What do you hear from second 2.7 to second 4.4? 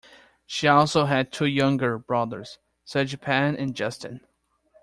Stjepan and Justin.